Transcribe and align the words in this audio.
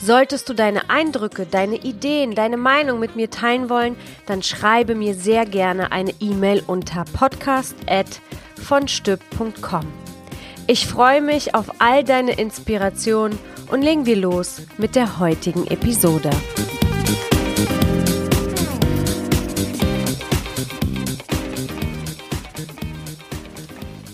Solltest 0.00 0.48
du 0.48 0.54
deine 0.54 0.88
Eindrücke, 0.90 1.46
deine 1.46 1.76
Ideen, 1.76 2.34
deine 2.34 2.56
Meinung 2.56 2.98
mit 2.98 3.14
mir 3.16 3.30
teilen 3.30 3.70
wollen, 3.70 3.96
dann 4.26 4.42
schreibe 4.42 4.94
mir 4.94 5.14
sehr 5.14 5.46
gerne 5.46 5.92
eine 5.92 6.12
E-Mail 6.20 6.62
unter 6.66 7.04
podcast@vonstück.com. 7.04 9.86
Ich 10.66 10.86
freue 10.86 11.22
mich 11.22 11.54
auf 11.54 11.80
all 11.80 12.04
deine 12.04 12.32
Inspirationen 12.32 13.38
und 13.70 13.82
legen 13.82 14.06
wir 14.06 14.16
los 14.16 14.62
mit 14.76 14.96
der 14.96 15.18
heutigen 15.18 15.66
Episode. 15.66 16.30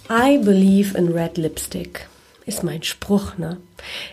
I 0.09 0.39
believe 0.39 0.97
in 0.97 1.09
red 1.09 1.37
lipstick 1.37 2.07
ist 2.47 2.63
mein 2.63 2.83
Spruch, 2.83 3.39
ne? 3.39 3.59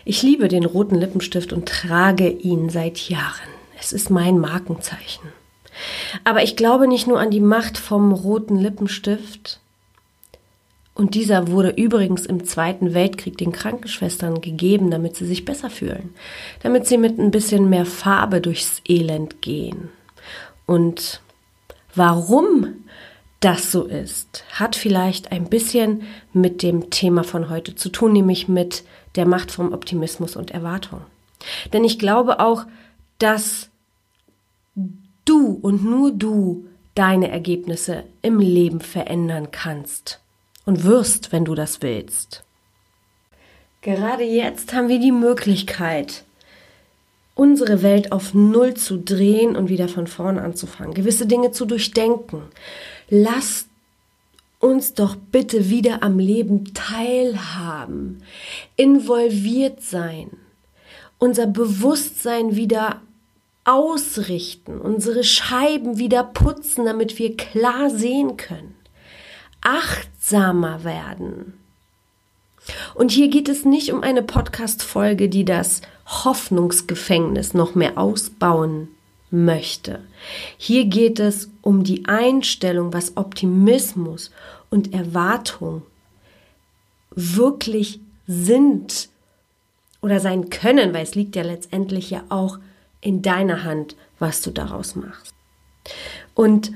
Ich 0.04 0.22
liebe 0.22 0.48
den 0.48 0.64
roten 0.64 0.96
Lippenstift 0.96 1.52
und 1.52 1.68
trage 1.68 2.28
ihn 2.28 2.70
seit 2.70 3.08
Jahren. 3.08 3.48
Es 3.78 3.92
ist 3.92 4.10
mein 4.10 4.38
Markenzeichen. 4.38 5.28
Aber 6.24 6.42
ich 6.42 6.56
glaube 6.56 6.86
nicht 6.86 7.06
nur 7.06 7.20
an 7.20 7.30
die 7.30 7.40
Macht 7.40 7.78
vom 7.78 8.12
roten 8.12 8.56
Lippenstift. 8.56 9.60
Und 10.94 11.14
dieser 11.14 11.48
wurde 11.48 11.70
übrigens 11.70 12.26
im 12.26 12.44
Zweiten 12.44 12.92
Weltkrieg 12.92 13.38
den 13.38 13.52
Krankenschwestern 13.52 14.42
gegeben, 14.42 14.90
damit 14.90 15.16
sie 15.16 15.26
sich 15.26 15.44
besser 15.44 15.70
fühlen, 15.70 16.14
damit 16.62 16.86
sie 16.86 16.98
mit 16.98 17.18
ein 17.18 17.30
bisschen 17.30 17.70
mehr 17.70 17.86
Farbe 17.86 18.40
durchs 18.42 18.82
Elend 18.86 19.40
gehen. 19.40 19.88
Und 20.66 21.22
warum 21.94 22.68
das 23.44 23.72
so 23.72 23.84
ist, 23.84 24.44
hat 24.52 24.76
vielleicht 24.76 25.32
ein 25.32 25.50
bisschen 25.50 26.02
mit 26.32 26.62
dem 26.62 26.90
Thema 26.90 27.24
von 27.24 27.50
heute 27.50 27.74
zu 27.74 27.88
tun, 27.88 28.12
nämlich 28.12 28.48
mit 28.48 28.84
der 29.16 29.26
Macht 29.26 29.50
vom 29.50 29.72
Optimismus 29.72 30.36
und 30.36 30.52
Erwartung. 30.52 31.02
Denn 31.72 31.84
ich 31.84 31.98
glaube 31.98 32.40
auch, 32.40 32.64
dass 33.18 33.68
du 35.24 35.58
und 35.60 35.84
nur 35.84 36.12
du 36.12 36.66
deine 36.94 37.30
Ergebnisse 37.30 38.04
im 38.22 38.38
Leben 38.38 38.80
verändern 38.80 39.50
kannst 39.50 40.20
und 40.64 40.84
wirst, 40.84 41.32
wenn 41.32 41.44
du 41.44 41.54
das 41.54 41.82
willst. 41.82 42.44
Gerade 43.80 44.22
jetzt 44.22 44.72
haben 44.72 44.88
wir 44.88 45.00
die 45.00 45.12
Möglichkeit, 45.12 46.24
unsere 47.34 47.82
Welt 47.82 48.12
auf 48.12 48.34
Null 48.34 48.74
zu 48.74 48.98
drehen 48.98 49.56
und 49.56 49.68
wieder 49.68 49.88
von 49.88 50.06
vorne 50.06 50.42
anzufangen, 50.42 50.94
gewisse 50.94 51.26
Dinge 51.26 51.50
zu 51.50 51.64
durchdenken, 51.64 52.42
lasst 53.12 53.68
uns 54.58 54.94
doch 54.94 55.16
bitte 55.16 55.68
wieder 55.68 56.02
am 56.02 56.18
Leben 56.18 56.72
teilhaben, 56.72 58.22
involviert 58.76 59.82
sein, 59.82 60.30
unser 61.18 61.46
Bewusstsein 61.46 62.56
wieder 62.56 63.02
ausrichten, 63.64 64.80
unsere 64.80 65.24
Scheiben 65.24 65.98
wieder 65.98 66.24
putzen, 66.24 66.86
damit 66.86 67.18
wir 67.18 67.36
klar 67.36 67.90
sehen 67.90 68.38
können, 68.38 68.74
achtsamer 69.60 70.82
werden. 70.82 71.52
Und 72.94 73.10
hier 73.10 73.28
geht 73.28 73.50
es 73.50 73.66
nicht 73.66 73.92
um 73.92 74.02
eine 74.02 74.22
Podcast-Folge, 74.22 75.28
die 75.28 75.44
das 75.44 75.82
Hoffnungsgefängnis 76.06 77.52
noch 77.52 77.74
mehr 77.74 77.98
ausbauen 77.98 78.88
möchte. 79.32 80.00
Hier 80.56 80.84
geht 80.84 81.18
es 81.18 81.50
um 81.62 81.84
die 81.84 82.06
Einstellung, 82.06 82.92
was 82.92 83.16
Optimismus 83.16 84.30
und 84.70 84.94
Erwartung 84.94 85.82
wirklich 87.10 88.00
sind 88.26 89.08
oder 90.00 90.20
sein 90.20 90.50
können, 90.50 90.94
weil 90.94 91.02
es 91.02 91.14
liegt 91.14 91.36
ja 91.36 91.42
letztendlich 91.42 92.10
ja 92.10 92.24
auch 92.28 92.58
in 93.00 93.22
deiner 93.22 93.64
Hand, 93.64 93.96
was 94.18 94.42
du 94.42 94.50
daraus 94.50 94.94
machst. 94.96 95.34
Und 96.34 96.72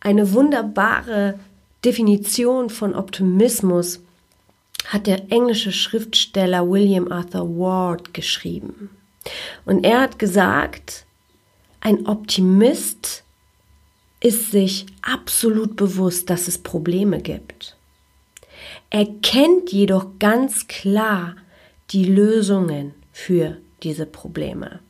eine 0.00 0.32
wunderbare 0.32 1.38
Definition 1.84 2.70
von 2.70 2.94
Optimismus 2.94 4.00
hat 4.86 5.06
der 5.06 5.30
englische 5.30 5.72
Schriftsteller 5.72 6.68
William 6.68 7.10
Arthur 7.10 7.48
Ward 7.58 8.14
geschrieben. 8.14 8.90
Und 9.64 9.84
er 9.84 10.00
hat 10.00 10.18
gesagt, 10.18 11.04
ein 11.80 12.06
Optimist 12.06 13.24
ist 14.20 14.50
sich 14.50 14.86
absolut 15.02 15.76
bewusst, 15.76 16.28
dass 16.28 16.46
es 16.46 16.58
Probleme 16.58 17.20
gibt. 17.20 17.76
Er 18.90 19.06
kennt 19.22 19.72
jedoch 19.72 20.06
ganz 20.18 20.68
klar 20.68 21.36
die 21.90 22.04
Lösungen 22.04 22.94
für 23.12 23.56
diese 23.82 24.04
Probleme. 24.04 24.80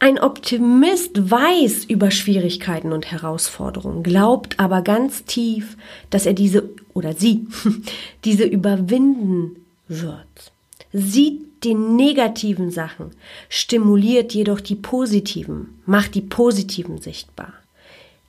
Ein 0.00 0.20
Optimist 0.20 1.30
weiß 1.30 1.84
über 1.86 2.12
Schwierigkeiten 2.12 2.92
und 2.92 3.10
Herausforderungen, 3.10 4.04
glaubt 4.04 4.60
aber 4.60 4.82
ganz 4.82 5.24
tief, 5.24 5.76
dass 6.10 6.24
er 6.24 6.34
diese 6.34 6.70
oder 6.94 7.14
sie 7.14 7.48
diese 8.24 8.44
überwinden 8.44 9.64
wird. 9.88 10.52
Sieht 10.92 11.47
die 11.64 11.74
negativen 11.74 12.70
Sachen, 12.70 13.10
stimuliert 13.48 14.32
jedoch 14.32 14.60
die 14.60 14.74
positiven, 14.74 15.80
macht 15.86 16.14
die 16.14 16.22
positiven 16.22 16.98
sichtbar. 16.98 17.52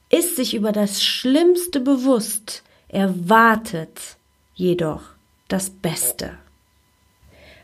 Ist 0.09 0.35
sich 0.35 0.55
über 0.55 0.71
das 0.71 1.03
Schlimmste 1.03 1.79
bewusst, 1.79 2.63
erwartet 2.87 4.17
jedoch 4.55 5.01
das 5.47 5.69
Beste. 5.69 6.31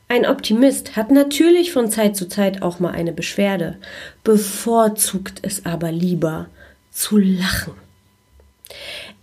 Ein 0.08 0.28
Optimist 0.28 0.96
hat 0.96 1.10
natürlich 1.10 1.72
von 1.72 1.90
Zeit 1.90 2.16
zu 2.16 2.28
Zeit 2.28 2.62
auch 2.62 2.80
mal 2.80 2.92
eine 2.92 3.12
Beschwerde, 3.12 3.78
bevorzugt 4.24 5.40
es 5.42 5.66
aber 5.66 5.92
lieber 5.92 6.48
zu 6.92 7.18
lachen. 7.18 7.74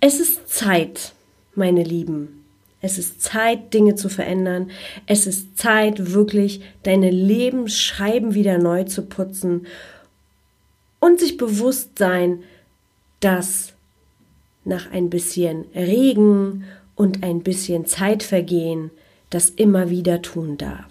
Es 0.00 0.18
ist 0.18 0.48
Zeit, 0.48 1.12
meine 1.54 1.84
Lieben, 1.84 2.41
es 2.82 2.98
ist 2.98 3.22
Zeit, 3.22 3.72
Dinge 3.72 3.94
zu 3.94 4.08
verändern. 4.08 4.70
Es 5.06 5.28
ist 5.28 5.56
Zeit, 5.56 6.12
wirklich 6.12 6.60
deine 6.82 7.10
Lebensscheiben 7.10 8.34
wieder 8.34 8.58
neu 8.58 8.84
zu 8.84 9.02
putzen 9.02 9.66
und 10.98 11.20
sich 11.20 11.36
bewusst 11.36 11.96
sein, 11.98 12.42
dass 13.20 13.72
nach 14.64 14.90
ein 14.90 15.10
bisschen 15.10 15.64
Regen 15.74 16.64
und 16.96 17.22
ein 17.22 17.42
bisschen 17.42 17.86
Zeitvergehen 17.86 18.90
das 19.30 19.48
immer 19.48 19.88
wieder 19.88 20.20
tun 20.20 20.58
darf. 20.58 20.86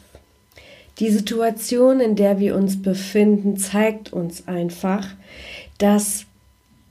Die 0.99 1.09
Situation, 1.09 1.99
in 1.99 2.15
der 2.15 2.39
wir 2.39 2.55
uns 2.55 2.81
befinden, 2.81 3.57
zeigt 3.57 4.13
uns 4.13 4.47
einfach, 4.47 5.07
dass 5.77 6.25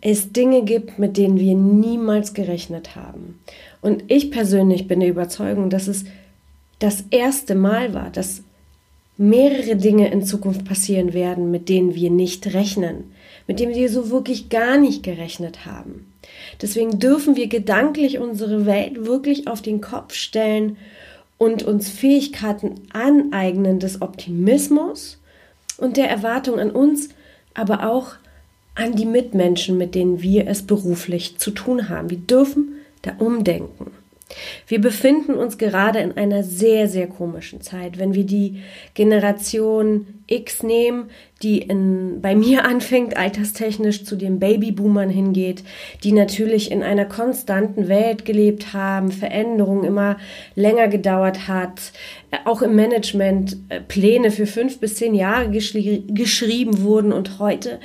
es 0.00 0.32
Dinge 0.32 0.62
gibt, 0.62 0.98
mit 0.98 1.16
denen 1.16 1.38
wir 1.38 1.54
niemals 1.54 2.34
gerechnet 2.34 2.96
haben. 2.96 3.38
Und 3.82 4.04
ich 4.08 4.30
persönlich 4.30 4.88
bin 4.88 5.00
der 5.00 5.08
Überzeugung, 5.08 5.70
dass 5.70 5.88
es 5.88 6.04
das 6.78 7.04
erste 7.10 7.54
Mal 7.54 7.92
war, 7.92 8.10
dass 8.10 8.42
mehrere 9.16 9.76
Dinge 9.76 10.10
in 10.10 10.24
Zukunft 10.24 10.64
passieren 10.64 11.12
werden, 11.12 11.50
mit 11.50 11.68
denen 11.68 11.94
wir 11.94 12.10
nicht 12.10 12.54
rechnen, 12.54 13.12
mit 13.46 13.60
denen 13.60 13.74
wir 13.74 13.90
so 13.90 14.10
wirklich 14.10 14.48
gar 14.48 14.78
nicht 14.78 15.02
gerechnet 15.02 15.66
haben. 15.66 16.10
Deswegen 16.62 16.98
dürfen 16.98 17.36
wir 17.36 17.46
gedanklich 17.48 18.18
unsere 18.18 18.64
Welt 18.64 19.04
wirklich 19.04 19.46
auf 19.46 19.60
den 19.60 19.82
Kopf 19.82 20.14
stellen 20.14 20.78
und 21.36 21.62
uns 21.62 21.90
Fähigkeiten 21.90 22.76
aneignen 22.92 23.78
des 23.78 24.00
Optimismus 24.00 25.18
und 25.76 25.98
der 25.98 26.08
Erwartung 26.08 26.58
an 26.58 26.70
uns, 26.70 27.10
aber 27.52 27.90
auch 27.90 28.14
an 28.80 28.96
die 28.96 29.06
Mitmenschen, 29.06 29.76
mit 29.76 29.94
denen 29.94 30.22
wir 30.22 30.48
es 30.48 30.62
beruflich 30.62 31.38
zu 31.38 31.50
tun 31.50 31.88
haben. 31.88 32.10
Wir 32.10 32.18
dürfen 32.18 32.76
da 33.02 33.12
umdenken. 33.18 33.92
Wir 34.66 34.80
befinden 34.80 35.34
uns 35.34 35.58
gerade 35.58 35.98
in 35.98 36.12
einer 36.12 36.42
sehr, 36.42 36.88
sehr 36.88 37.08
komischen 37.08 37.60
Zeit. 37.60 37.98
Wenn 37.98 38.14
wir 38.14 38.24
die 38.24 38.62
Generation 38.94 40.06
X 40.28 40.62
nehmen, 40.62 41.10
die 41.42 41.58
in, 41.58 42.20
bei 42.20 42.36
mir 42.36 42.64
anfängt, 42.68 43.16
alterstechnisch 43.16 44.04
zu 44.04 44.16
den 44.16 44.38
Babyboomern 44.38 45.10
hingeht, 45.10 45.64
die 46.04 46.12
natürlich 46.12 46.70
in 46.70 46.82
einer 46.82 47.06
konstanten 47.06 47.88
Welt 47.88 48.24
gelebt 48.24 48.72
haben, 48.72 49.10
Veränderung 49.10 49.84
immer 49.84 50.16
länger 50.54 50.88
gedauert 50.88 51.48
hat, 51.48 51.92
auch 52.44 52.62
im 52.62 52.76
Management 52.76 53.56
äh, 53.68 53.80
Pläne 53.80 54.30
für 54.30 54.46
fünf 54.46 54.78
bis 54.78 54.96
zehn 54.96 55.14
Jahre 55.14 55.50
geschrieben 55.50 56.82
wurden 56.82 57.12
und 57.12 57.40
heute 57.40 57.80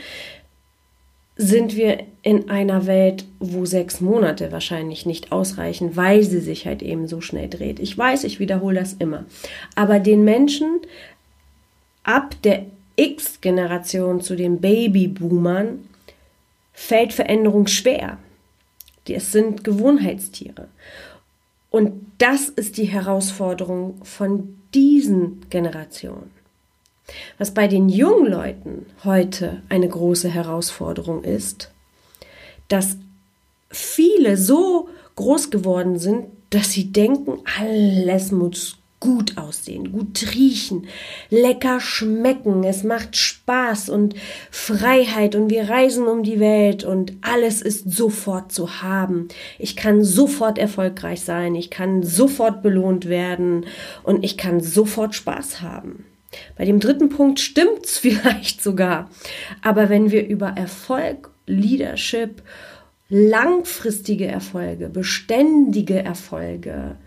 sind 1.37 1.75
wir 1.75 2.03
in 2.21 2.49
einer 2.49 2.85
Welt, 2.85 3.25
wo 3.39 3.65
sechs 3.65 3.99
Monate 3.99 4.51
wahrscheinlich 4.51 5.05
nicht 5.05 5.31
ausreichen, 5.31 5.95
weil 5.95 6.23
sie 6.23 6.39
sich 6.39 6.65
halt 6.65 6.81
eben 6.81 7.07
so 7.07 7.19
schnell 7.19 7.49
dreht. 7.49 7.79
Ich 7.79 7.97
weiß, 7.97 8.23
ich 8.23 8.39
wiederhole 8.39 8.79
das 8.79 8.93
immer. 8.93 9.25
Aber 9.75 9.99
den 9.99 10.23
Menschen 10.23 10.79
ab 12.03 12.35
der 12.43 12.65
X-Generation 12.95 14.21
zu 14.21 14.35
den 14.35 14.61
Babyboomern 14.61 15.87
fällt 16.71 17.13
Veränderung 17.13 17.67
schwer. 17.67 18.17
Es 19.07 19.31
sind 19.31 19.63
Gewohnheitstiere. 19.63 20.69
Und 21.69 21.91
das 22.17 22.47
ist 22.47 22.77
die 22.77 22.85
Herausforderung 22.85 23.99
von 24.03 24.57
diesen 24.73 25.41
Generationen. 25.49 26.31
Was 27.37 27.53
bei 27.53 27.67
den 27.67 27.89
jungen 27.89 28.31
Leuten 28.31 28.85
heute 29.03 29.61
eine 29.69 29.87
große 29.87 30.29
Herausforderung 30.29 31.23
ist, 31.23 31.71
dass 32.67 32.97
viele 33.69 34.37
so 34.37 34.89
groß 35.15 35.51
geworden 35.51 35.99
sind, 35.99 36.25
dass 36.49 36.71
sie 36.71 36.91
denken, 36.91 37.39
alles 37.59 38.31
muss 38.31 38.77
gut 38.99 39.37
aussehen, 39.37 39.91
gut 39.91 40.33
riechen, 40.33 40.87
lecker 41.29 41.79
schmecken, 41.79 42.63
es 42.63 42.83
macht 42.83 43.15
Spaß 43.15 43.89
und 43.89 44.15
Freiheit 44.49 45.35
und 45.35 45.49
wir 45.49 45.69
reisen 45.69 46.07
um 46.07 46.23
die 46.23 46.39
Welt 46.39 46.83
und 46.83 47.13
alles 47.21 47.61
ist 47.61 47.91
sofort 47.91 48.51
zu 48.51 48.81
haben. 48.81 49.27
Ich 49.59 49.75
kann 49.75 50.03
sofort 50.03 50.57
erfolgreich 50.57 51.21
sein, 51.21 51.53
ich 51.55 51.69
kann 51.69 52.01
sofort 52.01 52.63
belohnt 52.63 53.07
werden 53.07 53.65
und 54.01 54.23
ich 54.23 54.37
kann 54.37 54.59
sofort 54.59 55.13
Spaß 55.13 55.61
haben. 55.61 56.05
Bei 56.57 56.65
dem 56.65 56.79
dritten 56.79 57.09
Punkt 57.09 57.39
stimmt's 57.39 57.97
vielleicht 57.99 58.61
sogar. 58.61 59.09
Aber 59.61 59.89
wenn 59.89 60.11
wir 60.11 60.27
über 60.27 60.49
Erfolg, 60.49 61.29
Leadership, 61.47 62.41
langfristige 63.09 64.25
Erfolge, 64.27 64.89
beständige 64.89 66.03
Erfolge 66.03 66.97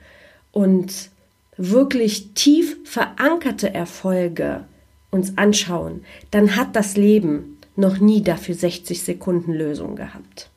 und 0.52 1.10
wirklich 1.56 2.34
tief 2.34 2.76
verankerte 2.84 3.74
Erfolge 3.74 4.64
uns 5.10 5.36
anschauen, 5.36 6.04
dann 6.30 6.56
hat 6.56 6.76
das 6.76 6.96
Leben 6.96 7.58
noch 7.74 7.98
nie 7.98 8.22
dafür 8.22 8.54
60 8.54 9.02
Sekunden 9.02 9.52
Lösung 9.52 9.96
gehabt. 9.96 10.50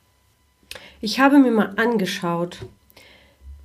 Ich 1.01 1.19
habe 1.19 1.39
mir 1.39 1.51
mal 1.51 1.74
angeschaut, 1.77 2.59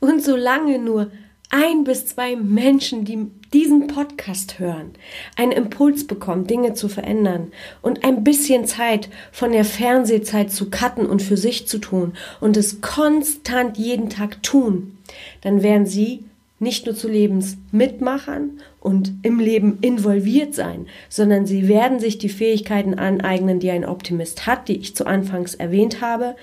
Und 0.00 0.22
solange 0.22 0.78
nur 0.78 1.10
ein 1.56 1.84
bis 1.84 2.06
zwei 2.06 2.36
Menschen, 2.36 3.06
die 3.06 3.30
diesen 3.54 3.86
Podcast 3.86 4.58
hören, 4.58 4.90
einen 5.36 5.52
Impuls 5.52 6.06
bekommen, 6.06 6.46
Dinge 6.46 6.74
zu 6.74 6.88
verändern 6.88 7.50
und 7.80 8.04
ein 8.04 8.24
bisschen 8.24 8.66
Zeit 8.66 9.08
von 9.32 9.52
der 9.52 9.64
Fernsehzeit 9.64 10.52
zu 10.52 10.68
cutten 10.68 11.06
und 11.06 11.22
für 11.22 11.38
sich 11.38 11.66
zu 11.66 11.78
tun 11.78 12.12
und 12.40 12.58
es 12.58 12.82
konstant 12.82 13.78
jeden 13.78 14.10
Tag 14.10 14.42
tun, 14.42 14.98
dann 15.40 15.62
werden 15.62 15.86
sie 15.86 16.24
nicht 16.58 16.84
nur 16.84 16.94
zu 16.94 17.08
Lebensmitmachern 17.08 18.60
und 18.80 19.14
im 19.22 19.40
Leben 19.40 19.78
involviert 19.80 20.54
sein, 20.54 20.86
sondern 21.08 21.46
sie 21.46 21.68
werden 21.68 22.00
sich 22.00 22.18
die 22.18 22.28
Fähigkeiten 22.28 22.94
aneignen, 22.94 23.60
die 23.60 23.70
ein 23.70 23.84
Optimist 23.86 24.46
hat, 24.46 24.68
die 24.68 24.76
ich 24.76 24.94
zu 24.94 25.06
Anfangs 25.06 25.54
erwähnt 25.54 26.00
habe, 26.02 26.34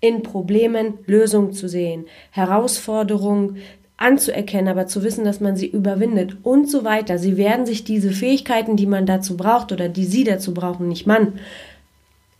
in 0.00 0.22
Problemen 0.22 0.94
Lösungen 1.06 1.52
zu 1.52 1.68
sehen, 1.68 2.06
Herausforderungen 2.30 3.56
anzuerkennen, 3.98 4.68
aber 4.68 4.86
zu 4.86 5.02
wissen, 5.02 5.24
dass 5.24 5.40
man 5.40 5.56
sie 5.56 5.66
überwindet 5.66 6.36
und 6.44 6.70
so 6.70 6.84
weiter. 6.84 7.18
Sie 7.18 7.36
werden 7.36 7.66
sich 7.66 7.84
diese 7.84 8.12
Fähigkeiten, 8.12 8.76
die 8.76 8.86
man 8.86 9.04
dazu 9.04 9.36
braucht 9.36 9.72
oder 9.72 9.88
die 9.88 10.06
sie 10.06 10.24
dazu 10.24 10.54
brauchen, 10.54 10.88
nicht 10.88 11.06
man, 11.06 11.38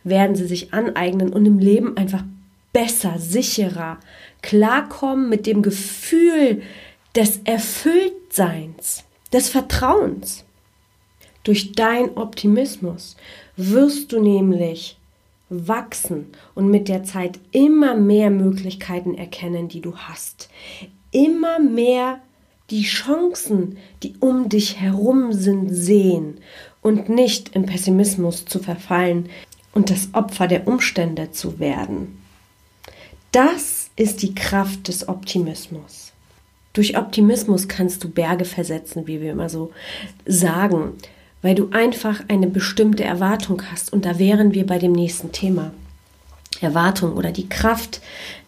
werden 0.05 0.37
sie 0.37 0.47
sich 0.47 0.73
aneignen 0.73 1.33
und 1.33 1.45
im 1.45 1.59
Leben 1.59 1.97
einfach 1.97 2.25
besser, 2.73 3.19
sicherer 3.19 3.99
klarkommen 4.41 5.29
mit 5.29 5.47
dem 5.47 5.63
Gefühl 5.63 6.63
des 7.17 7.41
Erfülltseins, 7.45 9.05
des 9.33 9.49
Vertrauens. 9.49 10.45
Durch 11.43 11.73
dein 11.73 12.17
Optimismus 12.17 13.17
wirst 13.57 14.13
du 14.13 14.21
nämlich 14.21 14.97
wachsen 15.49 16.27
und 16.55 16.71
mit 16.71 16.89
der 16.89 17.03
Zeit 17.03 17.41
immer 17.51 17.97
mehr 17.97 18.31
Möglichkeiten 18.31 19.15
erkennen, 19.15 19.69
die 19.69 19.81
du 19.81 19.97
hast 19.97 20.49
immer 21.11 21.59
mehr 21.59 22.21
die 22.71 22.83
Chancen, 22.83 23.79
die 24.03 24.15
um 24.21 24.49
dich 24.49 24.81
herum 24.81 25.33
sind, 25.33 25.71
sehen 25.71 26.39
und 26.83 27.09
nicht 27.09 27.55
im 27.55 27.67
Pessimismus 27.67 28.45
zu 28.45 28.59
verfallen 28.59 29.29
und 29.73 29.91
das 29.91 30.09
Opfer 30.13 30.47
der 30.47 30.67
Umstände 30.67 31.31
zu 31.31 31.59
werden. 31.59 32.19
Das 33.33 33.91
ist 33.97 34.23
die 34.23 34.35
Kraft 34.35 34.89
des 34.89 35.09
Optimismus. 35.09 36.13
Durch 36.73 36.97
Optimismus 36.97 37.69
kannst 37.69 38.05
du 38.05 38.09
Berge 38.09 38.45
versetzen, 38.45 39.07
wie 39.07 39.21
wir 39.21 39.33
immer 39.33 39.49
so 39.49 39.73
sagen, 40.27 40.93
weil 41.43 41.55
du 41.55 41.71
einfach 41.73 42.23
eine 42.29 42.47
bestimmte 42.47 43.05
Erwartung 43.05 43.63
hast. 43.71 43.93
Und 43.93 44.05
da 44.05 44.19
wären 44.19 44.55
wir 44.55 44.67
bei 44.67 44.79
dem 44.79 44.93
nächsten 44.93 45.33
Thema. 45.33 45.73
Erwartung 46.63 47.15
oder 47.15 47.33
die 47.33 47.49
Kraft 47.49 48.01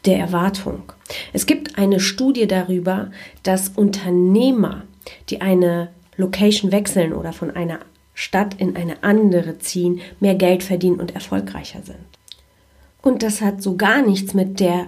der 0.05 0.19
Erwartung. 0.19 0.93
Es 1.33 1.47
gibt 1.47 1.79
eine 1.79 2.01
Studie 2.01 2.47
darüber, 2.47 3.11
dass 3.43 3.71
Unternehmer, 3.71 4.83
die 5.29 5.41
eine 5.41 5.89
Location 6.17 6.73
wechseln 6.73 7.13
oder 7.13 7.33
von 7.33 7.51
einer 7.51 7.81
Stadt 8.15 8.55
in 8.55 8.77
eine 8.77 9.03
andere 9.03 9.59
ziehen, 9.59 10.01
mehr 10.21 10.35
Geld 10.35 10.63
verdienen 10.63 11.01
und 11.01 11.15
erfolgreicher 11.15 11.81
sind. 11.83 11.99
Und 13.03 13.23
das 13.23 13.41
hat 13.41 13.63
so 13.63 13.77
gar 13.77 14.03
nichts 14.03 14.35
mit 14.35 14.61
der 14.61 14.87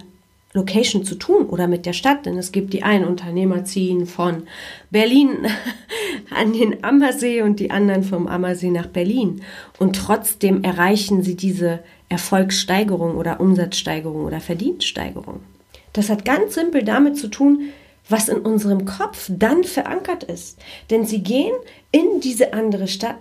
Location 0.54 1.02
zu 1.02 1.14
tun 1.14 1.46
oder 1.46 1.66
mit 1.66 1.86
der 1.86 1.94
Stadt, 1.94 2.26
denn 2.26 2.36
es 2.36 2.52
gibt 2.52 2.74
die 2.74 2.82
einen 2.82 3.06
Unternehmer 3.06 3.64
ziehen 3.64 4.06
von 4.06 4.42
Berlin 4.90 5.46
an 6.30 6.52
den 6.52 6.84
Ammersee 6.84 7.40
und 7.40 7.58
die 7.58 7.70
anderen 7.70 8.02
vom 8.02 8.26
Ammersee 8.26 8.70
nach 8.70 8.88
Berlin 8.88 9.40
und 9.78 9.96
trotzdem 9.96 10.62
erreichen 10.62 11.22
sie 11.22 11.36
diese 11.36 11.80
Erfolgssteigerung 12.12 13.16
oder 13.16 13.40
Umsatzsteigerung 13.40 14.24
oder 14.24 14.40
Verdienststeigerung. 14.40 15.40
Das 15.92 16.10
hat 16.10 16.24
ganz 16.24 16.54
simpel 16.54 16.84
damit 16.84 17.16
zu 17.16 17.28
tun, 17.28 17.70
was 18.08 18.28
in 18.28 18.38
unserem 18.38 18.84
Kopf 18.84 19.28
dann 19.28 19.64
verankert 19.64 20.22
ist. 20.24 20.58
Denn 20.90 21.06
sie 21.06 21.22
gehen 21.22 21.54
in 21.90 22.20
diese 22.20 22.52
andere 22.52 22.86
Stadt 22.86 23.18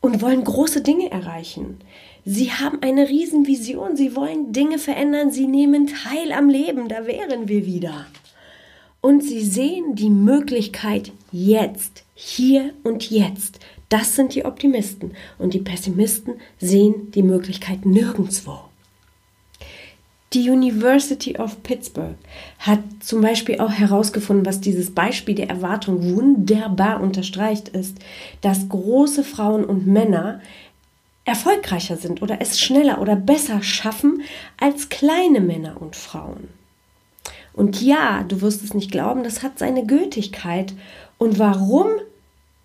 und 0.00 0.20
wollen 0.20 0.44
große 0.44 0.82
Dinge 0.82 1.10
erreichen. 1.10 1.78
Sie 2.24 2.50
haben 2.52 2.78
eine 2.82 3.08
Riesenvision, 3.08 3.96
sie 3.96 4.16
wollen 4.16 4.52
Dinge 4.52 4.78
verändern, 4.78 5.30
sie 5.30 5.46
nehmen 5.46 5.86
teil 5.86 6.32
am 6.32 6.48
Leben, 6.48 6.88
da 6.88 7.06
wären 7.06 7.48
wir 7.48 7.64
wieder. 7.64 8.06
und 9.04 9.22
sie 9.22 9.44
sehen 9.44 9.94
die 9.96 10.08
Möglichkeit 10.08 11.12
jetzt, 11.30 12.03
hier 12.14 12.72
und 12.82 13.10
jetzt. 13.10 13.60
Das 13.88 14.16
sind 14.16 14.34
die 14.34 14.44
Optimisten 14.44 15.12
und 15.38 15.54
die 15.54 15.60
Pessimisten 15.60 16.34
sehen 16.58 17.10
die 17.12 17.22
Möglichkeit 17.22 17.84
nirgendwo. 17.84 18.58
Die 20.32 20.50
University 20.50 21.38
of 21.38 21.62
Pittsburgh 21.62 22.16
hat 22.58 22.80
zum 22.98 23.20
Beispiel 23.20 23.60
auch 23.60 23.70
herausgefunden, 23.70 24.44
was 24.44 24.60
dieses 24.60 24.92
Beispiel 24.92 25.36
der 25.36 25.48
Erwartung 25.48 26.16
wunderbar 26.16 27.00
unterstreicht, 27.00 27.68
ist, 27.68 27.98
dass 28.40 28.68
große 28.68 29.22
Frauen 29.22 29.64
und 29.64 29.86
Männer 29.86 30.40
erfolgreicher 31.24 31.96
sind 31.96 32.20
oder 32.20 32.40
es 32.40 32.58
schneller 32.58 33.00
oder 33.00 33.14
besser 33.14 33.62
schaffen 33.62 34.22
als 34.58 34.88
kleine 34.88 35.40
Männer 35.40 35.80
und 35.80 35.94
Frauen. 35.94 36.48
Und 37.52 37.80
ja, 37.80 38.24
du 38.24 38.40
wirst 38.40 38.64
es 38.64 38.74
nicht 38.74 38.90
glauben, 38.90 39.22
das 39.22 39.44
hat 39.44 39.60
seine 39.60 39.86
Gültigkeit. 39.86 40.74
Und 41.24 41.38
warum 41.38 41.86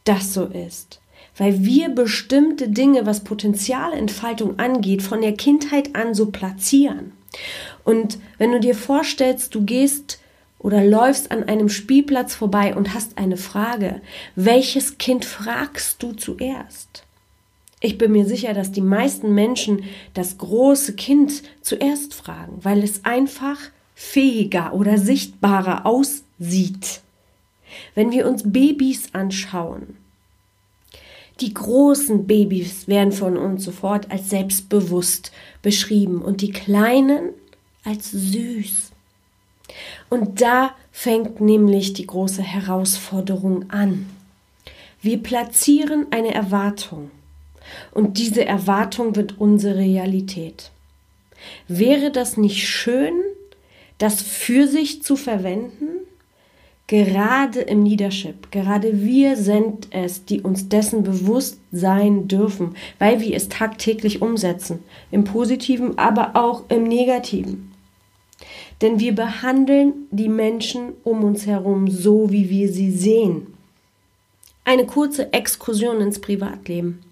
das 0.04 0.34
so 0.34 0.44
ist? 0.44 1.00
Weil 1.38 1.64
wir 1.64 1.88
bestimmte 1.88 2.68
Dinge, 2.68 3.06
was 3.06 3.24
Potenzialentfaltung 3.24 4.60
angeht, 4.60 5.02
von 5.02 5.22
der 5.22 5.32
Kindheit 5.32 5.96
an 5.96 6.14
so 6.14 6.26
platzieren. 6.26 7.14
Und 7.86 8.20
wenn 8.38 8.52
du 8.52 8.60
dir 8.60 8.76
vorstellst, 8.76 9.56
du 9.56 9.64
gehst 9.64 10.20
oder 10.58 10.84
läufst 10.84 11.32
an 11.32 11.46
einem 11.46 11.70
Spielplatz 11.70 12.36
vorbei 12.36 12.76
und 12.76 12.94
hast 12.94 13.18
eine 13.18 13.38
Frage, 13.38 14.02
welches 14.36 14.98
Kind 14.98 15.24
fragst 15.24 16.04
du 16.04 16.12
zuerst? 16.12 17.06
Ich 17.80 17.98
bin 17.98 18.12
mir 18.12 18.26
sicher, 18.26 18.54
dass 18.54 18.74
die 18.74 18.82
meisten 18.82 19.34
Menschen 19.34 19.86
das 20.14 20.38
große 20.38 20.96
Kind 20.96 21.44
zuerst 21.62 22.14
fragen, 22.14 22.58
weil 22.62 22.84
es 22.84 23.06
einfach 23.06 23.58
fähiger 23.96 24.74
oder 24.74 24.98
sichtbarer 24.98 25.86
aussieht. 25.86 27.00
Wenn 28.00 28.14
wir 28.14 28.30
uns 28.30 28.44
Babys 28.46 29.10
anschauen, 29.12 29.98
die 31.42 31.54
großen 31.54 32.28
Babys 32.28 32.88
werden 32.88 33.12
von 33.12 33.36
uns 33.36 33.66
sofort 33.66 34.10
als 34.10 34.30
selbstbewusst 34.30 35.34
beschrieben 35.62 36.22
und 36.22 36.40
die 36.40 36.52
kleinen 36.52 37.32
als 37.84 38.12
süß. 38.12 38.92
Und 40.10 40.40
da 40.40 40.76
fängt 40.94 41.42
nämlich 41.42 41.92
die 41.92 42.08
große 42.08 42.42
Herausforderung 42.42 43.70
an. 43.70 44.10
Wir 45.02 45.22
platzieren 45.22 46.08
eine 46.12 46.34
Erwartung 46.34 47.12
und 47.92 48.18
diese 48.18 48.46
Erwartung 48.46 49.18
wird 49.18 49.42
unsere 49.42 49.76
Realität. 49.76 50.72
Wäre 51.68 52.12
das 52.12 52.38
nicht 52.38 52.66
schön, 52.66 53.16
das 53.98 54.22
für 54.22 54.70
sich 54.70 55.04
zu 55.04 55.18
verwenden? 55.18 56.06
Gerade 56.90 57.62
im 57.62 57.86
Leadership, 57.86 58.52
gerade 58.52 59.04
wir 59.04 59.38
sind 59.38 59.90
es, 59.92 60.26
die 60.26 60.42
uns 60.42 60.70
dessen 60.70 61.04
bewusst 61.04 61.60
sein 61.72 62.28
dürfen, 62.28 62.76
weil 62.98 63.22
wir 63.22 63.36
es 63.36 63.48
tagtäglich 63.48 64.24
umsetzen, 64.24 64.80
im 65.12 65.24
positiven, 65.24 66.00
aber 66.00 66.32
auch 66.34 66.64
im 66.70 66.86
negativen. 66.86 67.72
Denn 68.82 69.00
wir 69.00 69.14
behandeln 69.14 70.08
die 70.10 70.30
Menschen 70.30 70.94
um 71.04 71.24
uns 71.24 71.46
herum 71.46 71.92
so, 71.92 72.32
wie 72.32 72.50
wir 72.50 72.74
sie 72.74 72.90
sehen. 72.90 73.54
Eine 74.66 74.88
kurze 74.88 75.32
Exkursion 75.32 76.02
ins 76.02 76.20
Privatleben. 76.20 77.04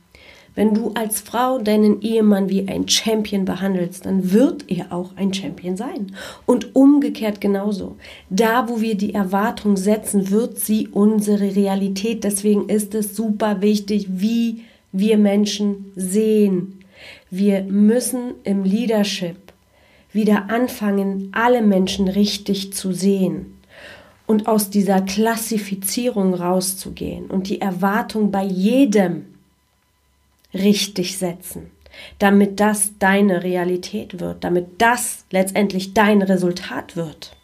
Wenn 0.57 0.73
du 0.73 0.89
als 0.95 1.21
Frau 1.21 1.59
deinen 1.59 2.01
Ehemann 2.01 2.49
wie 2.49 2.67
ein 2.67 2.87
Champion 2.89 3.45
behandelst, 3.45 4.07
dann 4.07 4.31
wird 4.31 4.65
er 4.67 4.91
auch 4.91 5.11
ein 5.15 5.31
Champion 5.31 5.77
sein. 5.77 6.13
Und 6.47 6.75
umgekehrt 6.75 7.39
genauso. 7.39 7.95
Da, 8.31 8.67
wo 8.67 8.81
wir 8.81 8.95
die 8.95 9.13
Erwartung 9.13 9.77
setzen, 9.77 10.31
wird 10.31 10.57
sie 10.57 10.87
unsere 10.87 11.55
Realität. 11.55 12.23
Deswegen 12.23 12.69
ist 12.69 12.95
es 12.95 13.15
super 13.15 13.61
wichtig, 13.61 14.07
wie 14.09 14.63
wir 14.91 15.19
Menschen 15.19 15.91
sehen. 15.95 16.79
Wir 17.29 17.61
müssen 17.61 18.33
im 18.43 18.63
Leadership 18.63 19.37
wieder 20.11 20.49
anfangen, 20.49 21.29
alle 21.33 21.61
Menschen 21.61 22.07
richtig 22.07 22.73
zu 22.73 22.93
sehen 22.93 23.59
und 24.25 24.47
aus 24.47 24.71
dieser 24.71 25.01
Klassifizierung 25.01 26.33
rauszugehen 26.33 27.27
und 27.27 27.47
die 27.47 27.61
Erwartung 27.61 28.31
bei 28.31 28.43
jedem 28.43 29.36
richtig 30.53 31.17
setzen, 31.17 31.71
damit 32.19 32.59
das 32.59 32.91
deine 32.99 33.43
Realität 33.43 34.19
wird, 34.19 34.43
damit 34.43 34.81
das 34.81 35.25
letztendlich 35.31 35.93
dein 35.93 36.21
Resultat 36.21 36.95
wird. 36.95 37.35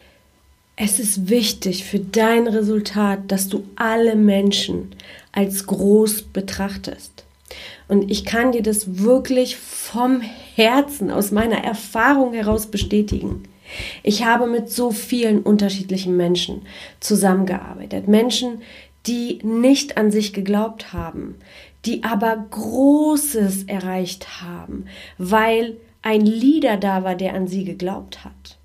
Es 0.76 1.00
ist 1.00 1.30
wichtig 1.30 1.84
für 1.84 2.00
dein 2.00 2.48
Resultat, 2.48 3.32
dass 3.32 3.48
du 3.48 3.64
alle 3.76 4.16
Menschen 4.16 4.96
als 5.32 5.68
groß 5.68 6.24
betrachtest. 6.24 7.26
Und 7.88 8.10
ich 8.10 8.26
kann 8.26 8.54
dir 8.54 8.64
das 8.64 8.98
wirklich 8.98 9.56
vom 9.56 10.22
Herzen, 10.56 11.12
aus 11.12 11.32
meiner 11.32 11.64
Erfahrung 11.64 12.34
heraus 12.34 12.68
bestätigen. 12.68 13.44
Ich 14.02 14.24
habe 14.24 14.48
mit 14.48 14.70
so 14.70 14.92
vielen 14.92 15.42
unterschiedlichen 15.42 16.18
Menschen 16.18 16.64
zusammengearbeitet. 17.00 18.08
Menschen, 18.08 18.62
die 19.06 19.40
nicht 19.44 19.98
an 19.98 20.12
sich 20.12 20.34
geglaubt 20.34 20.94
haben, 20.94 21.36
die 21.86 22.04
aber 22.04 22.46
Großes 22.50 23.64
erreicht 23.64 24.42
haben, 24.42 24.86
weil 25.18 25.76
ein 26.02 26.26
Leader 26.26 26.78
da 26.78 27.04
war, 27.04 27.16
der 27.16 27.34
an 27.34 27.48
sie 27.48 27.66
geglaubt 27.66 28.24
hat. 28.24 28.58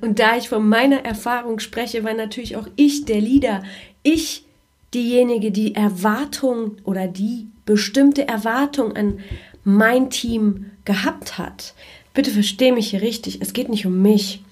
Und 0.00 0.18
da 0.18 0.36
ich 0.36 0.48
von 0.48 0.66
meiner 0.68 1.04
Erfahrung 1.04 1.58
spreche, 1.58 2.04
war 2.04 2.14
natürlich 2.14 2.56
auch 2.56 2.66
ich 2.76 3.04
der 3.04 3.20
Leader, 3.20 3.62
ich 4.02 4.44
diejenige, 4.94 5.50
die 5.50 5.74
Erwartung 5.74 6.76
oder 6.84 7.06
die 7.06 7.46
bestimmte 7.64 8.26
Erwartung 8.26 8.96
an 8.96 9.20
mein 9.64 10.10
Team 10.10 10.70
gehabt 10.84 11.38
hat. 11.38 11.74
Bitte 12.14 12.30
versteh 12.30 12.72
mich 12.72 12.90
hier 12.90 13.02
richtig, 13.02 13.42
es 13.42 13.52
geht 13.52 13.68
nicht 13.68 13.84
um 13.84 14.00
mich. 14.00 14.42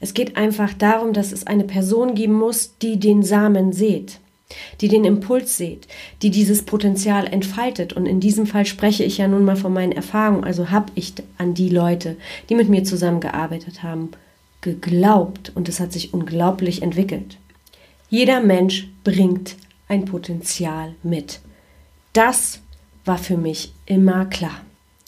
Es 0.00 0.14
geht 0.14 0.36
einfach 0.36 0.74
darum, 0.74 1.12
dass 1.12 1.32
es 1.32 1.46
eine 1.46 1.64
Person 1.64 2.14
geben 2.14 2.34
muss, 2.34 2.76
die 2.78 2.98
den 2.98 3.22
Samen 3.22 3.72
sät 3.72 4.18
die 4.80 4.88
den 4.88 5.04
Impuls 5.04 5.56
seht, 5.56 5.88
die 6.22 6.30
dieses 6.30 6.62
Potenzial 6.62 7.26
entfaltet. 7.26 7.92
Und 7.92 8.06
in 8.06 8.20
diesem 8.20 8.46
Fall 8.46 8.66
spreche 8.66 9.04
ich 9.04 9.18
ja 9.18 9.28
nun 9.28 9.44
mal 9.44 9.56
von 9.56 9.72
meinen 9.72 9.92
Erfahrungen. 9.92 10.44
Also 10.44 10.70
habe 10.70 10.92
ich 10.94 11.14
an 11.38 11.54
die 11.54 11.68
Leute, 11.68 12.16
die 12.48 12.54
mit 12.54 12.68
mir 12.68 12.84
zusammengearbeitet 12.84 13.82
haben, 13.82 14.10
geglaubt 14.60 15.52
und 15.54 15.68
es 15.68 15.78
hat 15.78 15.92
sich 15.92 16.14
unglaublich 16.14 16.82
entwickelt. 16.82 17.36
Jeder 18.08 18.40
Mensch 18.40 18.88
bringt 19.04 19.56
ein 19.88 20.04
Potenzial 20.04 20.94
mit. 21.02 21.40
Das 22.12 22.60
war 23.04 23.18
für 23.18 23.36
mich 23.36 23.72
immer 23.86 24.24
klar. 24.26 24.60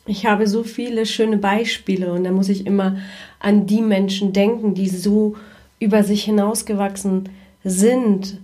Ich 0.06 0.26
habe 0.26 0.46
so 0.46 0.62
viele 0.62 1.06
schöne 1.06 1.38
Beispiele 1.38 2.12
und 2.12 2.24
da 2.24 2.30
muss 2.30 2.48
ich 2.48 2.66
immer 2.66 2.98
an 3.40 3.66
die 3.66 3.80
Menschen 3.80 4.32
denken, 4.32 4.74
die 4.74 4.88
so 4.88 5.36
über 5.80 6.04
sich 6.04 6.24
hinausgewachsen 6.24 7.28
sind 7.64 8.40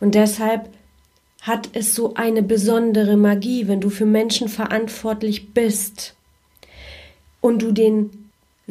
und 0.00 0.14
deshalb 0.14 0.68
hat 1.42 1.70
es 1.72 1.94
so 1.94 2.14
eine 2.14 2.42
besondere 2.42 3.16
Magie, 3.16 3.68
wenn 3.68 3.80
du 3.80 3.90
für 3.90 4.06
Menschen 4.06 4.48
verantwortlich 4.48 5.54
bist 5.54 6.14
und 7.40 7.62
du 7.62 7.72
den 7.72 8.10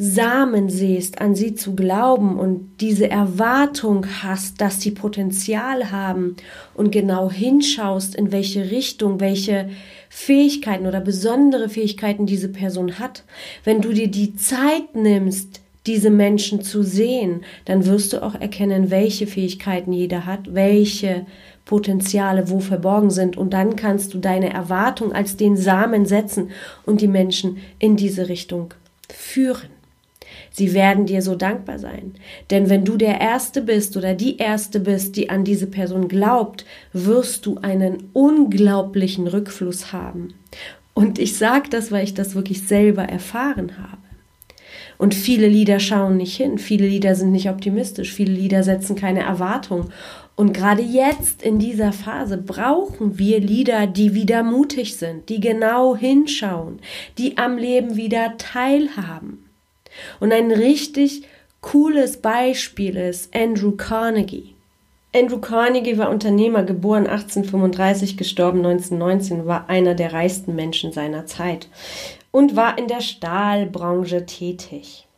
Samen 0.00 0.70
siehst, 0.70 1.20
an 1.20 1.34
sie 1.34 1.56
zu 1.56 1.74
glauben 1.74 2.38
und 2.38 2.76
diese 2.80 3.10
Erwartung 3.10 4.06
hast, 4.22 4.60
dass 4.60 4.80
sie 4.80 4.92
Potenzial 4.92 5.90
haben 5.90 6.36
und 6.74 6.92
genau 6.92 7.32
hinschaust, 7.32 8.14
in 8.14 8.30
welche 8.30 8.70
Richtung, 8.70 9.18
welche 9.18 9.70
Fähigkeiten 10.08 10.86
oder 10.86 11.00
besondere 11.00 11.68
Fähigkeiten 11.68 12.26
diese 12.26 12.48
Person 12.48 13.00
hat. 13.00 13.24
Wenn 13.64 13.80
du 13.80 13.92
dir 13.92 14.08
die 14.08 14.36
Zeit 14.36 14.94
nimmst, 14.94 15.62
diese 15.88 16.10
Menschen 16.10 16.62
zu 16.62 16.82
sehen, 16.82 17.42
dann 17.64 17.86
wirst 17.86 18.12
du 18.12 18.22
auch 18.22 18.34
erkennen, 18.34 18.90
welche 18.90 19.26
Fähigkeiten 19.26 19.92
jeder 19.92 20.26
hat, 20.26 20.54
welche 20.54 21.26
Potenziale 21.64 22.48
wo 22.50 22.60
verborgen 22.60 23.10
sind 23.10 23.36
und 23.36 23.52
dann 23.52 23.74
kannst 23.76 24.14
du 24.14 24.18
deine 24.18 24.52
Erwartung 24.52 25.12
als 25.12 25.36
den 25.36 25.56
Samen 25.56 26.06
setzen 26.06 26.50
und 26.86 27.00
die 27.00 27.08
Menschen 27.08 27.58
in 27.78 27.96
diese 27.96 28.28
Richtung 28.28 28.74
führen. 29.10 29.70
Sie 30.50 30.74
werden 30.74 31.06
dir 31.06 31.22
so 31.22 31.34
dankbar 31.34 31.78
sein. 31.78 32.14
Denn 32.50 32.68
wenn 32.68 32.84
du 32.84 32.96
der 32.96 33.20
Erste 33.20 33.62
bist 33.62 33.96
oder 33.96 34.14
die 34.14 34.38
Erste 34.38 34.80
bist, 34.80 35.16
die 35.16 35.30
an 35.30 35.44
diese 35.44 35.66
Person 35.66 36.08
glaubt, 36.08 36.64
wirst 36.92 37.46
du 37.46 37.58
einen 37.58 38.10
unglaublichen 38.12 39.26
Rückfluss 39.26 39.92
haben. 39.92 40.34
Und 40.94 41.18
ich 41.18 41.36
sage 41.36 41.68
das, 41.70 41.92
weil 41.92 42.04
ich 42.04 42.14
das 42.14 42.34
wirklich 42.34 42.66
selber 42.66 43.04
erfahren 43.04 43.78
habe. 43.78 44.07
Und 44.98 45.14
viele 45.14 45.46
Lieder 45.46 45.78
schauen 45.78 46.16
nicht 46.16 46.36
hin, 46.36 46.58
viele 46.58 46.86
Lieder 46.86 47.14
sind 47.14 47.30
nicht 47.30 47.48
optimistisch, 47.48 48.12
viele 48.12 48.32
Lieder 48.32 48.64
setzen 48.64 48.96
keine 48.96 49.22
Erwartung. 49.22 49.90
Und 50.34 50.52
gerade 50.52 50.82
jetzt 50.82 51.42
in 51.42 51.58
dieser 51.58 51.92
Phase 51.92 52.36
brauchen 52.36 53.18
wir 53.18 53.40
Lieder, 53.40 53.86
die 53.86 54.14
wieder 54.14 54.42
mutig 54.42 54.96
sind, 54.96 55.28
die 55.28 55.40
genau 55.40 55.96
hinschauen, 55.96 56.80
die 57.16 57.38
am 57.38 57.56
Leben 57.56 57.96
wieder 57.96 58.36
teilhaben. 58.38 59.48
Und 60.20 60.32
ein 60.32 60.50
richtig 60.50 61.22
cooles 61.60 62.18
Beispiel 62.18 62.96
ist 62.96 63.34
Andrew 63.34 63.72
Carnegie. 63.72 64.57
Andrew 65.18 65.38
Carnegie 65.38 65.98
war 65.98 66.10
Unternehmer, 66.10 66.62
geboren 66.62 67.08
1835, 67.08 68.16
gestorben 68.16 68.58
1919, 68.58 69.46
war 69.46 69.68
einer 69.68 69.96
der 69.96 70.12
reichsten 70.12 70.54
Menschen 70.54 70.92
seiner 70.92 71.26
Zeit 71.26 71.66
und 72.30 72.54
war 72.54 72.78
in 72.78 72.86
der 72.86 73.00
Stahlbranche 73.00 74.26
tätig. 74.26 75.08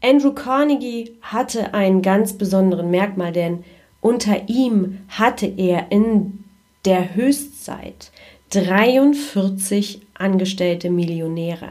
Andrew 0.00 0.32
Carnegie 0.32 1.16
hatte 1.20 1.74
einen 1.74 2.00
ganz 2.00 2.34
besonderen 2.34 2.92
Merkmal, 2.92 3.32
denn 3.32 3.64
unter 4.00 4.48
ihm 4.48 5.00
hatte 5.08 5.46
er 5.46 5.90
in 5.90 6.44
der 6.84 7.16
Höchstzeit 7.16 8.12
43 8.50 10.00
angestellte 10.14 10.90
Millionäre. 10.90 11.70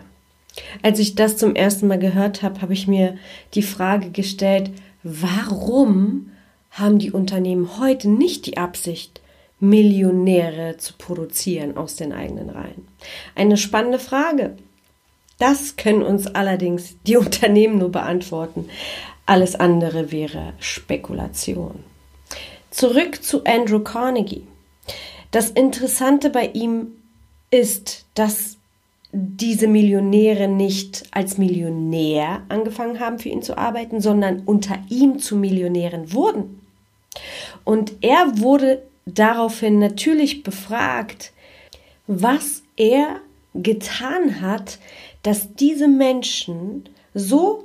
Als 0.82 1.00
ich 1.00 1.16
das 1.16 1.38
zum 1.38 1.56
ersten 1.56 1.88
Mal 1.88 2.00
gehört 2.00 2.44
habe, 2.44 2.62
habe 2.62 2.74
ich 2.74 2.90
mir 2.90 3.16
die 3.54 3.64
Frage 3.64 4.10
gestellt, 4.10 4.72
warum 5.04 6.32
haben 6.74 7.00
die 7.00 7.12
Unternehmen 7.12 7.78
heute 7.80 8.10
nicht 8.10 8.46
die 8.46 8.58
Absicht, 8.58 9.22
Millionäre 9.60 10.76
zu 10.78 10.94
produzieren 10.98 11.78
aus 11.78 11.96
den 11.96 12.12
eigenen 12.12 12.50
Reihen? 12.50 12.88
Eine 13.36 13.58
spannende 13.58 14.00
Frage. 14.00 14.58
Das 15.38 15.76
können 15.76 16.02
uns 16.02 16.28
allerdings 16.28 16.96
die 17.06 17.18
Unternehmen 17.18 17.78
nur 17.78 17.92
beantworten. 17.92 18.70
Alles 19.26 19.56
andere 19.56 20.12
wäre 20.12 20.54
Spekulation. 20.60 21.84
Zurück 22.72 23.24
zu 23.24 23.44
Andrew 23.46 23.80
Carnegie. 23.80 24.46
Das 25.32 25.52
Interessante 25.52 26.30
bei 26.30 26.48
ihm 26.48 26.88
ist, 27.52 28.06
dass 28.16 28.58
diese 29.12 29.68
Millionäre 29.68 30.48
nicht 30.48 31.04
als 31.12 31.38
Millionär 31.38 32.42
angefangen 32.50 33.00
haben, 33.00 33.20
für 33.20 33.30
ihn 33.30 33.44
zu 33.44 33.58
arbeiten, 33.58 34.02
sondern 34.02 34.42
unter 34.46 34.80
ihm 34.90 35.20
zu 35.20 35.36
Millionären 35.36 36.14
wurden. 36.14 36.63
Und 37.64 37.94
er 38.02 38.40
wurde 38.40 38.84
daraufhin 39.06 39.80
natürlich 39.80 40.44
befragt, 40.44 41.32
was 42.08 42.64
er 42.76 43.20
getan 43.54 44.42
hat, 44.42 44.80
dass 45.22 45.56
diese 45.56 45.88
Menschen 45.88 46.90
so 47.14 47.64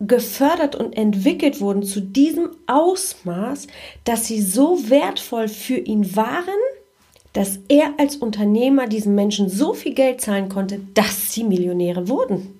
gefördert 0.00 0.74
und 0.74 0.96
entwickelt 0.96 1.60
wurden 1.60 1.82
zu 1.82 2.00
diesem 2.00 2.50
Ausmaß, 2.66 3.68
dass 4.04 4.26
sie 4.26 4.42
so 4.42 4.90
wertvoll 4.90 5.48
für 5.48 5.76
ihn 5.76 6.16
waren, 6.16 6.44
dass 7.32 7.58
er 7.68 7.94
als 7.98 8.16
Unternehmer 8.16 8.86
diesen 8.86 9.14
Menschen 9.14 9.48
so 9.48 9.72
viel 9.72 9.94
Geld 9.94 10.20
zahlen 10.20 10.48
konnte, 10.48 10.80
dass 10.94 11.32
sie 11.32 11.44
Millionäre 11.44 12.08
wurden. 12.08 12.58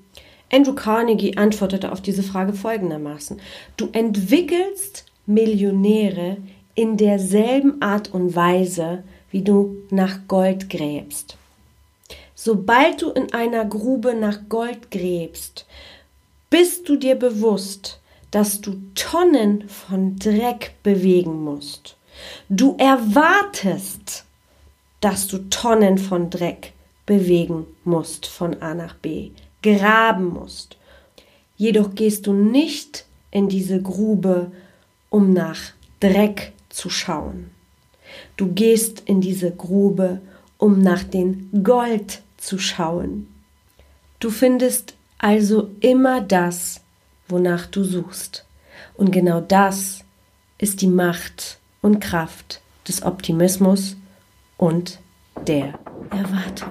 Andrew 0.52 0.74
Carnegie 0.74 1.36
antwortete 1.36 1.90
auf 1.90 2.00
diese 2.00 2.22
Frage 2.22 2.52
folgendermaßen. 2.52 3.40
Du 3.76 3.88
entwickelst 3.92 5.04
Millionäre 5.26 6.36
in 6.74 6.96
derselben 6.96 7.80
Art 7.82 8.12
und 8.12 8.34
Weise, 8.34 9.04
wie 9.30 9.42
du 9.42 9.76
nach 9.90 10.20
Gold 10.28 10.70
gräbst. 10.70 11.36
Sobald 12.34 13.02
du 13.02 13.10
in 13.10 13.32
einer 13.32 13.64
Grube 13.64 14.14
nach 14.14 14.48
Gold 14.48 14.90
gräbst, 14.90 15.66
bist 16.50 16.88
du 16.88 16.96
dir 16.96 17.14
bewusst, 17.14 18.00
dass 18.30 18.60
du 18.60 18.74
Tonnen 18.94 19.68
von 19.68 20.16
Dreck 20.18 20.74
bewegen 20.82 21.44
musst. 21.44 21.96
Du 22.48 22.76
erwartest, 22.78 24.24
dass 25.00 25.28
du 25.28 25.38
Tonnen 25.50 25.98
von 25.98 26.30
Dreck 26.30 26.72
bewegen 27.06 27.66
musst 27.84 28.26
von 28.26 28.60
A 28.62 28.74
nach 28.74 28.94
B, 28.94 29.30
graben 29.62 30.28
musst. 30.28 30.76
Jedoch 31.56 31.94
gehst 31.94 32.26
du 32.26 32.32
nicht 32.32 33.04
in 33.30 33.48
diese 33.48 33.80
Grube, 33.80 34.50
um 35.10 35.32
nach 35.32 35.60
Dreck 36.00 36.53
zu 36.74 36.90
schauen. 36.90 37.50
Du 38.36 38.52
gehst 38.52 39.00
in 39.06 39.20
diese 39.20 39.50
Grube, 39.50 40.20
um 40.58 40.80
nach 40.80 41.02
den 41.02 41.50
Gold 41.64 42.22
zu 42.36 42.58
schauen. 42.58 43.28
Du 44.20 44.30
findest 44.30 44.94
also 45.18 45.70
immer 45.80 46.20
das, 46.20 46.80
wonach 47.28 47.66
du 47.66 47.84
suchst. 47.84 48.44
Und 48.94 49.10
genau 49.10 49.40
das 49.40 50.04
ist 50.58 50.82
die 50.82 50.86
Macht 50.86 51.58
und 51.80 52.00
Kraft 52.00 52.60
des 52.86 53.02
Optimismus 53.02 53.96
und 54.56 54.98
der 55.46 55.78
Erwartung. 56.10 56.70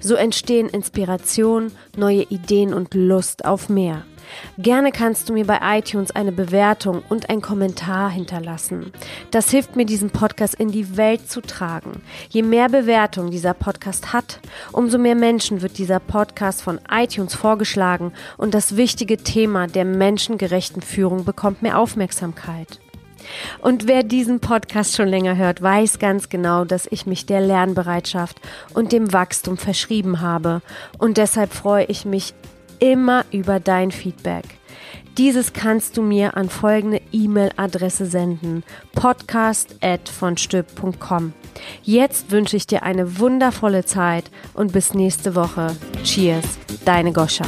So 0.00 0.14
entstehen 0.14 0.68
Inspiration, 0.68 1.72
neue 1.96 2.22
Ideen 2.22 2.74
und 2.74 2.94
Lust 2.94 3.44
auf 3.44 3.68
mehr. 3.68 4.04
Gerne 4.58 4.92
kannst 4.92 5.28
du 5.28 5.32
mir 5.32 5.46
bei 5.46 5.58
iTunes 5.78 6.10
eine 6.12 6.32
Bewertung 6.32 7.02
und 7.08 7.30
einen 7.30 7.42
Kommentar 7.42 8.10
hinterlassen. 8.10 8.92
Das 9.30 9.50
hilft 9.50 9.76
mir, 9.76 9.84
diesen 9.84 10.10
Podcast 10.10 10.54
in 10.54 10.70
die 10.70 10.96
Welt 10.96 11.30
zu 11.30 11.40
tragen. 11.40 12.02
Je 12.28 12.42
mehr 12.42 12.68
Bewertung 12.68 13.30
dieser 13.30 13.54
Podcast 13.54 14.12
hat, 14.12 14.40
umso 14.72 14.98
mehr 14.98 15.14
Menschen 15.14 15.62
wird 15.62 15.78
dieser 15.78 16.00
Podcast 16.00 16.62
von 16.62 16.80
iTunes 16.90 17.34
vorgeschlagen 17.34 18.12
und 18.36 18.54
das 18.54 18.76
wichtige 18.76 19.18
Thema 19.18 19.66
der 19.66 19.84
menschengerechten 19.84 20.82
Führung 20.82 21.24
bekommt 21.24 21.62
mehr 21.62 21.78
Aufmerksamkeit. 21.78 22.80
Und 23.60 23.86
wer 23.86 24.02
diesen 24.02 24.40
Podcast 24.40 24.96
schon 24.96 25.08
länger 25.08 25.36
hört, 25.36 25.62
weiß 25.62 25.98
ganz 25.98 26.28
genau, 26.28 26.64
dass 26.64 26.88
ich 26.90 27.06
mich 27.06 27.26
der 27.26 27.40
Lernbereitschaft 27.40 28.40
und 28.74 28.92
dem 28.92 29.12
Wachstum 29.12 29.56
verschrieben 29.56 30.20
habe. 30.20 30.62
Und 30.98 31.16
deshalb 31.16 31.52
freue 31.52 31.84
ich 31.84 32.04
mich 32.04 32.34
immer 32.78 33.24
über 33.30 33.60
dein 33.60 33.92
Feedback. 33.92 34.44
Dieses 35.18 35.52
kannst 35.52 35.98
du 35.98 36.02
mir 36.02 36.36
an 36.36 36.48
folgende 36.48 37.00
E-Mail-Adresse 37.12 38.06
senden: 38.06 38.64
podcast@vonstüb.com. 38.94 41.34
Jetzt 41.82 42.30
wünsche 42.30 42.56
ich 42.56 42.66
dir 42.66 42.82
eine 42.82 43.18
wundervolle 43.18 43.84
Zeit 43.84 44.30
und 44.54 44.72
bis 44.72 44.94
nächste 44.94 45.34
Woche. 45.34 45.76
Cheers, 46.02 46.46
deine 46.86 47.12
Goscha. 47.12 47.44